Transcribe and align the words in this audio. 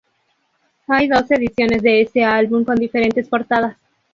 Hay 0.87 1.07
dos 1.07 1.29
ediciones 1.29 1.83
de 1.83 2.01
este 2.01 2.23
álbum, 2.25 2.63
con 2.65 2.75
diferentes 2.75 3.29
portadas. 3.29 3.77